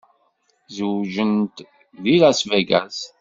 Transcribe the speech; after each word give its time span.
Zewǧent 0.75 1.57
deg 2.03 2.15
Las 2.21 2.41
Vegas. 2.49 2.99